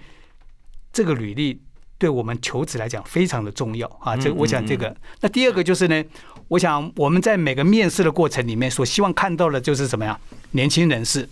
[0.92, 1.62] 这个履历
[1.98, 4.96] 对我们求职来讲非常的重要啊，这我想这个。
[5.22, 6.04] 那第二个就是呢，
[6.48, 10.20] 我想我们在每个面试的过程里面所希望看到的就是什么呀？
[10.52, 11.28] 年轻人是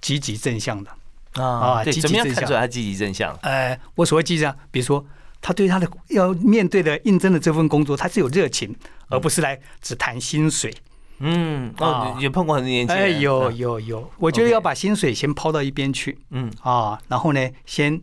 [0.00, 0.90] 积极正向的。
[1.34, 3.34] 啊，对，怎么样看出来他积极正向？
[3.42, 5.04] 哎，我所谓积极正，比如说
[5.40, 8.74] 他对他的要面对的应征的这份工作，他是有热情，
[9.08, 10.74] 而不是来只谈薪水。
[11.18, 16.18] 嗯，哦，有碰过很多年轻人，有有有，我觉得要把薪水先抛到一边去。
[16.30, 18.00] 嗯，啊，然后呢，先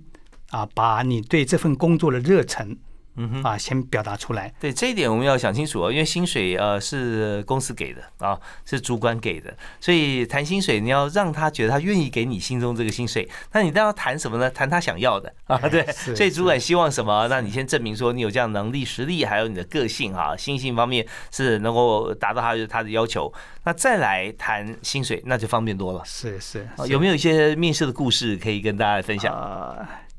[0.49, 2.77] 啊，把你对这份工作的热忱
[3.15, 4.54] 嗯哼，啊，先表达出来。
[4.60, 13.28] 对这一点我们要想清楚哦，因为薪水呃是公司给的啊，是主管给的，所以谈薪水你要让他觉得他愿意给你心中这个薪水。
[13.52, 14.50] 那你都要谈什么呢？
[14.50, 15.84] 谈他想要的啊，对。
[15.91, 17.28] 所以主管希望什么？
[17.30, 23.32] 那你先证明说你有这样能力、实力，还有你的个性啊，心性方面是能够达到他他的要求。
[23.63, 26.02] 那再来谈薪水，那就方便多了。
[26.06, 29.32] 是是，有没有一些面试的故事可以跟大家分享？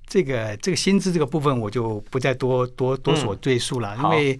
[0.07, 4.38] 这个这个薪资这个部分我就不再多多多所赘述了，因为，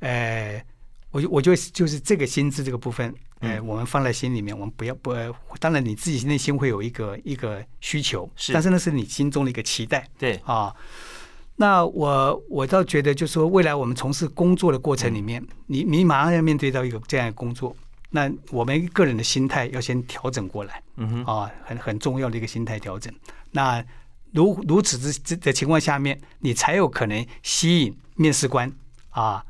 [0.00, 0.62] 呃，
[1.10, 5.14] 我就我就就是这个薪资这个部分，呃，我们放在心里面，我们不要不，
[5.58, 10.38] 当然你自己内心会有一个一个需求，是，但是那是你心中的一个期待，对。
[10.44, 10.74] 啊。
[11.56, 17.74] 那我我倒觉得，就是说未来我们从事工作的过程里面，你你马上要面对到一个这样的工作，
[18.10, 23.10] 那我们个人的心态要先调整过来，嗯哼，啊，很很重要的一个心态调整，
[23.52, 23.82] 那。
[24.36, 28.70] 如如此之之的情况下面，你才有可能吸引面试官
[29.10, 29.44] 啊，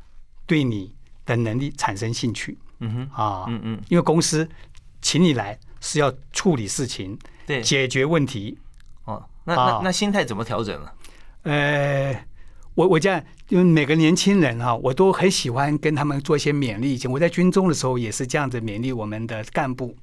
[0.45, 0.95] 对你
[1.25, 2.57] 的能力产生兴趣。
[2.79, 4.47] 嗯哼啊，嗯嗯，因为公司
[5.01, 8.57] 请你来是要处理事情，对，解决问题。
[9.05, 10.89] 哦，那那那心态怎么调整呢？
[11.43, 12.25] 呃，
[12.75, 16.93] 我我这样，因为每个年轻人哈，我都很喜欢跟他们做一些勉励。
[16.93, 19.95] 以前我在军中的时候也是这样子勉励我们的干部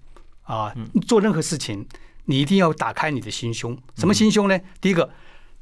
[0.43, 0.75] 啊，
[1.07, 1.87] 做任何事情。
[2.27, 4.59] 你一定要打开你的心胸，什么心胸呢？
[4.81, 5.11] 第一个，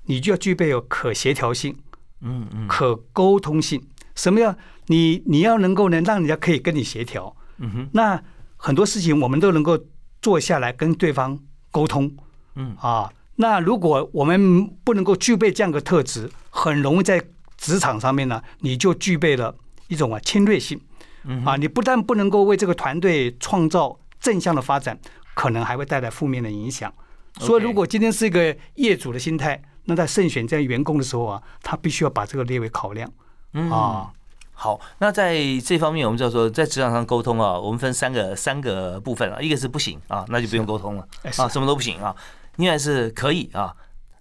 [0.05, 1.77] 你就要具备有可协调性，
[2.21, 3.83] 嗯嗯，可沟通性。
[4.15, 4.57] 什么样？
[4.87, 7.35] 你你要能够呢，让人家可以跟你协调。
[7.59, 8.23] 嗯哼，那
[8.57, 9.79] 很多事情我们都能够
[10.21, 11.39] 坐下来跟对方
[11.71, 12.15] 沟通。
[12.55, 17.23] 嗯啊，那如果我们不能够具备这样的特质，很容易在
[17.57, 19.55] 职场上面呢，你就具备了
[19.89, 20.81] 一种啊侵略性。
[21.25, 24.99] 嗯啊，你不但不能够为这个团队创造正向的发展。
[25.35, 26.93] 可能还会带来负面的影响，
[27.41, 33.11] 所以如果今天是一个业主的心态，那在慎选这样员工的时候啊，他必须要把这个列为考量。
[33.55, 34.13] 嗯啊，
[34.53, 42.15] 好，那在这方面，我们就要说，在职场上沟通啊，我们分三个三个部分啊，一个是不行啊，那就不用沟通了啊，什么都不行啊，
[42.57, 43.75] 应该是可以啊，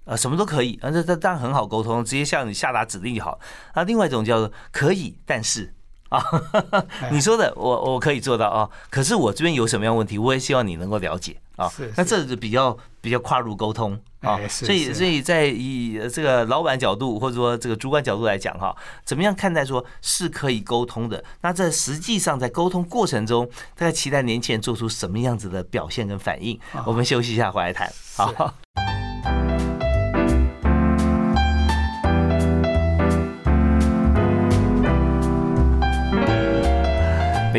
[0.06, 3.40] 呃，什么都可以啊，这这当然很好沟通，直接向你下达指令就好。
[3.76, 5.74] 那另外一种叫做可以，但是。
[6.12, 6.22] 啊，
[7.10, 11.72] 你说的我我可以做到啊，可是我这边有什么样问题，我也希望你能够了解啊。
[11.96, 21.24] 那这是比较比较跨入沟通啊，所以所以在以这个老板角度或者说这个主管角度来讲哈，怎么样看待说是可以沟通的？
[21.40, 26.60] 那在实际上在沟通过程中，大家期待年轻人做出什么样子的表现跟反应？
[26.86, 27.90] 我们休息一下，回来谈。
[28.18, 28.54] 好。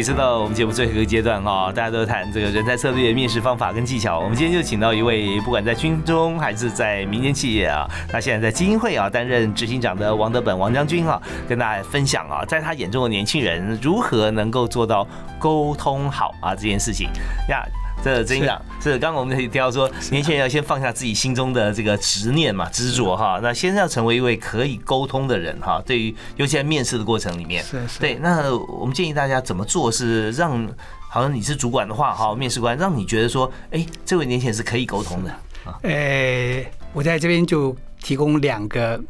[0.03, 4.19] 每次到我们节目最后一个阶段哈，大家都谈这个人才策略、面试方法跟技巧。
[4.19, 15.07] 我们今天就请到一位，不管在军中还是在民间企业啊，他现在在基金会啊担任执行长的王德本王将军啊，跟大家分享啊，在他眼中的年轻人如何能够做到
[15.39, 17.09] 沟通好啊这件事情
[17.49, 17.65] 呀。
[18.03, 23.39] 这真长是刚刚我们提到说，年轻人要先放下自己心中的这个执念嘛，执着哈。
[23.41, 25.81] 那先要成为一位可以沟通的人哈。
[25.87, 28.01] 对于尤其在面试的过程里面，是是。
[28.01, 30.69] 对，那我们建议大家怎么做是让，
[31.09, 35.31] 好像你是主管的话哈，面试官让你觉得说，哎，这位年轻人是可以沟通的
[35.65, 35.79] 啊。
[35.83, 39.01] 呃，我在这边就提供两个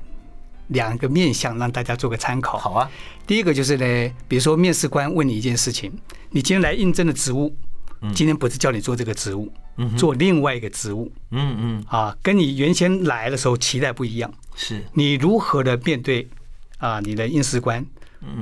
[0.68, 2.58] 两个面向让大家做个参考。
[2.58, 2.90] 好啊。
[3.26, 5.90] 第一个就是呢，比如说面试官问你一件事情，
[6.30, 7.56] 你今天来应征的职务。
[8.12, 9.52] 今天不是叫你做这个职务，
[9.96, 11.12] 做另外一个职务。
[11.30, 14.32] 嗯嗯，啊，跟你原先来的时候期待不一样。
[14.56, 16.28] 是，你如何的面对
[16.78, 16.98] 啊？
[17.00, 17.84] 你的应试官、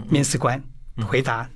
[0.08, 0.62] 面试官
[1.06, 1.46] 回答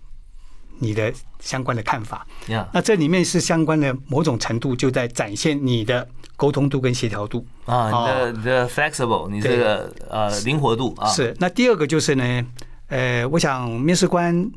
[0.79, 2.27] 你的相关的看法。
[2.73, 11.09] 那这里面是相关的某种程度，就在展现你的沟通度跟协调度啊，你的你的 flexible，你这个呃灵活度啊。
[11.09, 11.35] 是。
[11.41, 12.47] 那第二个就是呢，
[12.89, 14.51] 呃，我想面试官。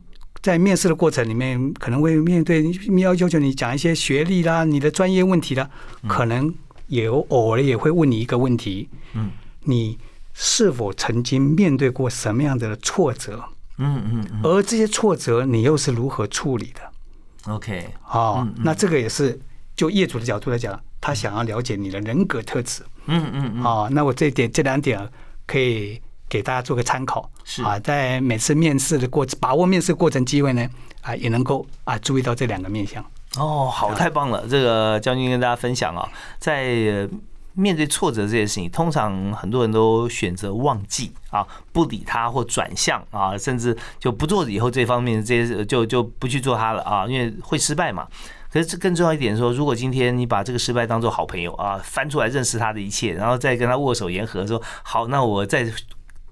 [0.48, 2.64] 在面试的过程里面，可能会面对
[3.02, 5.70] 要要求你讲一些学历啦、你的专业问题啦，
[6.08, 6.56] 可能
[6.88, 9.30] 也偶尔也会问你一个问题：嗯，
[9.66, 9.98] 你
[10.34, 13.44] 是否曾经面对过什么样的挫折？
[13.78, 19.38] 嗯嗯，而这些挫折你又是如何处理的？OK，好，那这个也是
[19.76, 22.84] 就业主的角度来讲，他想要了解你的人格特质。
[23.08, 24.98] 嗯嗯嗯，好，那我这一点这两点
[25.46, 26.00] 可以。
[26.30, 30.68] 给大家做个参考，是啊，在每次面试的过把握面试过程机会呢，
[31.02, 33.04] 啊，也能够啊注意到这两个面向。
[33.38, 34.48] 哦，好，太棒了！
[34.50, 37.08] 这个将军跟大家分享啊，在
[37.54, 48.08] 面对挫折这件事情，通常很多人都选择忘记啊，不理他或转向啊，甚至就不做以后这方面这些就就不去做它了啊，因为会失败嘛。
[48.52, 55.72] 可是这更重要一点说，如果今天你把这个失败当做好朋友啊，翻出来认识他的一切，然后再跟他握手言和，说好，那我再。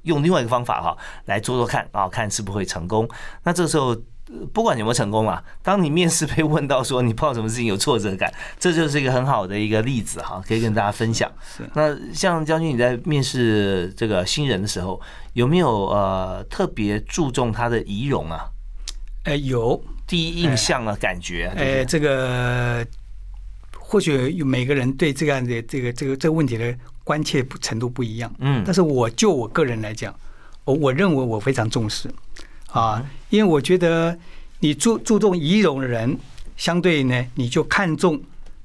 [0.05, 3.07] 用另外一个方法哈来做做看啊，看是不是会成功。
[3.43, 3.95] 那这时候。
[4.51, 11.31] 不管有没有成功啊，当你面试被问到说你碰到什么事情有挫折感，这就是一个很好的一个例子哈，可以跟大家分享。
[11.75, 14.99] 那像将军你在面试这个新人的时候，
[15.33, 18.49] 有没有呃特别注重他的仪容啊？
[19.25, 21.53] 哎，有第一印象啊，感觉。
[21.55, 22.83] 哎，这个
[23.77, 26.75] 或许有每个人对这样的这个这个这个问题的
[27.05, 28.29] 关切程度不一样。
[28.39, 30.13] 嗯，但是我就我个人来讲，
[30.65, 32.09] 我我认为我非常重视。
[32.71, 34.19] 啊，因为我觉得
[34.59, 36.17] 你注注重仪容的人，
[36.57, 38.21] 相对呢，你就看重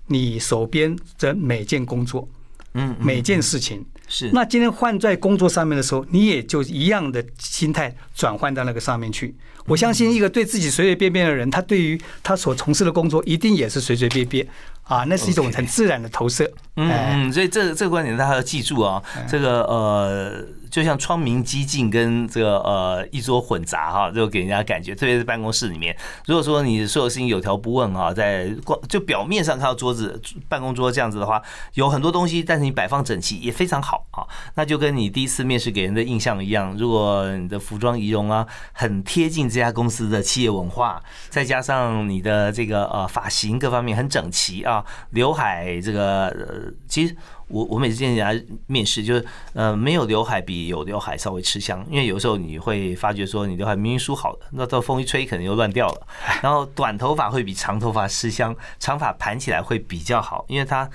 [0.07, 2.29] 你手边的每件工作，
[2.75, 4.31] 嗯，每件事情是。
[4.33, 9.33] 那今天换在工作上面的时候，你也就一样的心态转换到那个上面去。
[9.67, 14.49] 我相信一个对自己随随便便的人，他对于他所从事的工作，一定也是随随便便
[14.83, 16.51] 啊，那是一种很自然的投射。
[16.77, 20.45] 嗯嗯，所以这这个观点大家要记住啊，这个呃。
[20.71, 25.97] 就像窗明几净跟这个呃一桌混杂哈，就给人家感觉，特别是办公室里面，
[26.27, 31.43] 如果说你所有事情有条不紊啊，在光就表面上看到桌子办公桌这样子的话，
[31.75, 34.23] 有很多东西，但是你摆放整齐也非常好啊。
[34.55, 47.17] 那就跟你第一次面试给人的印象一样，如果你的服装仪容啊很贴近这家公司的企业文化，再加上你的这个呃发型各方面很整齐啊，刘海这个呃其实。
[47.53, 56.07] 我我每次见人家面试，就是呃没有刘海比有刘海稍微吃香，因为有时候你会发觉说你刘海明明梳好的，那到风一吹可能又乱掉了。
[56.45, 60.89] 然后短头发会比长头发吃香，长发盘起来会比较好，因为它。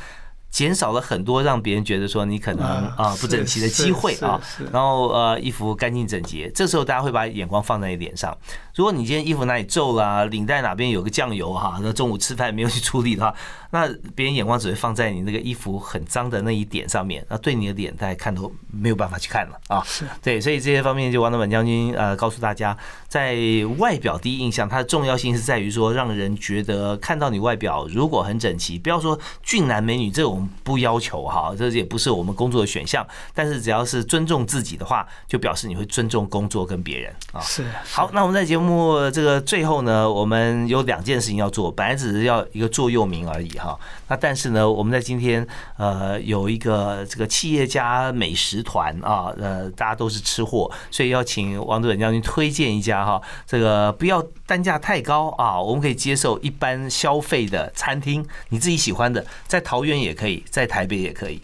[0.52, 2.66] 减少了很多让别人觉得说你可能
[2.96, 8.34] 啊不整齐的机会啊，然后呃衣服干净整洁，这时候大家会把眼光放在你脸上。
[8.74, 13.36] 如果你今天衣服哪里皱了，领带哪边有个酱油哈，那中午吃饭没有去处理的话，
[13.76, 19.84] 那别人眼光只会放在你那个衣服很脏的那一点上面，那对你的脸大家看都没有办法去看了啊。
[19.86, 22.78] 是对，所以这些方面就王德本将军呃告诉大家，
[23.10, 23.36] 在
[23.78, 30.48] 外表第一印象，它的重要性是在于说让人觉得看到你外表如果很整齐，不要说俊男美女这种。
[30.64, 33.06] 不要求哈，这也不是我们工作的选项。
[33.34, 37.40] 但是只要是尊重自己的话，就表示你会尊重工作跟别人啊。
[37.40, 41.72] 是好，那我们在节目这个最后呢，我们有两件事情要做。
[41.72, 43.65] 本来只是要一个座右铭而已哈。
[44.08, 45.48] 那但是呢，我们在今天
[45.78, 60.44] 呃有一个这个企业家美食团啊，呃大家都是吃货，所以要请王主任将军推荐一家哈，这个不要单价太高啊，我们可以接受一般消费的餐厅，你自己喜欢的，在桃园也可以。
[60.50, 61.42] 在台北也可以。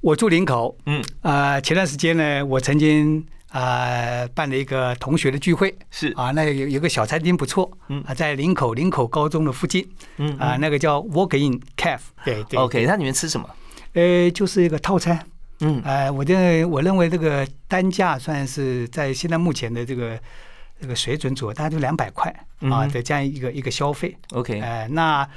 [0.00, 3.24] 我住林口，嗯，啊，前段时间呢，我曾经
[3.54, 6.12] 啊办了一个同学的聚会，是。
[6.16, 13.48] 啊，那有有个小餐厅不错，嗯，啊，在林口林口高中的附近，嗯，啊，那个叫 Walk In Cafe，对对，OK，那里面吃什么？
[13.92, 15.24] 呃，就是一个套餐，
[15.60, 20.18] 嗯，哎，我认为我认为这个单价算是在现在目前的这个
[20.80, 22.28] 这个水准左右，大概就两百块
[22.62, 25.28] 啊的这样一个一个消费，OK，哎，那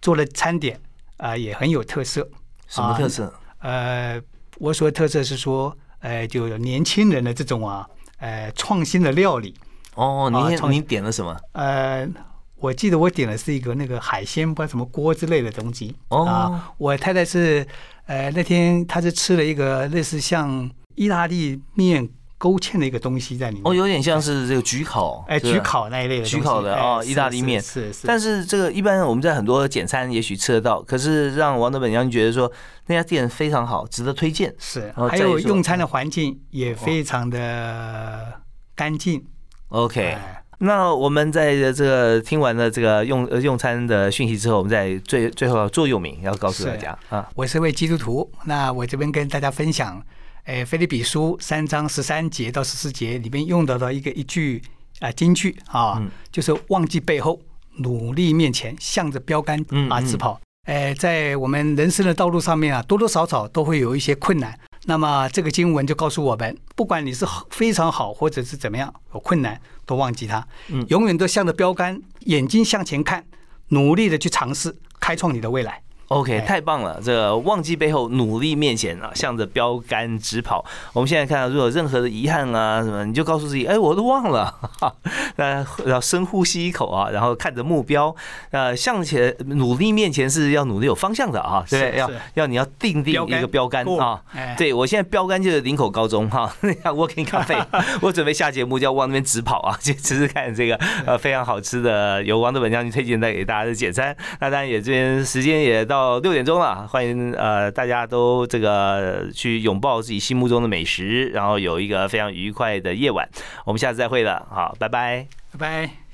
[0.00, 0.80] 做了餐点
[1.18, 2.26] 啊也很有特色。
[2.68, 3.32] 什么特色？
[3.58, 4.20] 呃，
[4.58, 7.88] 我说的特色是说，呃，就年轻人的这种啊，
[8.18, 9.54] 呃，创新的料理。
[9.94, 11.36] 哦，您您点了什么？
[11.52, 12.08] 呃，
[12.56, 15.96] 我记得我点的是一个那个海鲜，不知道什么锅之类的东西。
[16.08, 17.66] 哦，我太太是，
[18.06, 22.08] 呃，那天她是吃了一个类似像意大利面。
[22.46, 28.06] 勾芡的一个东西在里面哦，有点像是这个焗烤，哎，焗烤那一类的焗烤的哦，意大利面是是。
[28.06, 32.48] 但是这个一般我们在很多简餐也许吃得到，可是让王德本将军觉得说
[32.86, 34.54] 那家店非常好，值得推荐。
[34.60, 38.34] 是，还有用餐的环境也非常的
[38.76, 39.24] 干净。
[39.70, 40.16] OK，
[40.58, 50.00] 那我们在这个听完了这个用用餐的讯息之后，我们在最最后座右铭要告诉大家啊，我是位基督徒，那我这边跟大家分享。
[50.46, 54.62] 哎，《菲利比书》三章十三节到十四节里面用到的一个一句
[55.00, 57.40] 啊金句啊，就是忘记背后，
[57.78, 60.40] 努力面前，向着标杆啊直跑。
[60.68, 64.56] 哎，在我们人生的道路上面啊，多多少少都会有一些困难。
[64.84, 70.46] 那么这个经文就告诉我们，不管你是非常好，或者是怎么样，有困难都忘记它，
[70.86, 73.26] 永远都向着标杆，眼睛向前看，
[73.70, 75.82] 努力的去尝试，开创你的未来。
[76.08, 77.00] OK，太棒了！
[77.02, 80.64] 这个忘记背后，努力面前啊，向着标杆直跑。
[80.92, 84.54] 我们现在看到，如果有任何的遗憾啊什么，你就告诉自己，哎，我都忘了。
[85.34, 88.14] 那要深呼吸一口啊，然后看着目标，
[88.52, 94.22] 呃，向前努力面前是要努力有方向的啊，对，要要你要定定一个标杆啊。
[94.56, 97.56] 对我现在标杆就是林口高中哈， 那家 Working 咖啡，
[98.00, 104.16] 我准备下节目就要往那边直跑啊， 去吃吃看这个呃非常好吃的由王德本将军推荐带给大家的简餐。
[104.38, 105.95] 那当然也这边时间也到。
[105.96, 113.26] 到六点钟了，欢迎呃大家都这个去拥抱自己心目中的美食，然后有一个非常愉快的夜晚。
[113.64, 116.05] 我们下次再会了，好，拜拜，拜拜。